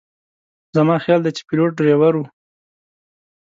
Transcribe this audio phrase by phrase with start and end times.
[0.75, 2.23] زما خیال دی چې پیلوټ ډریور و.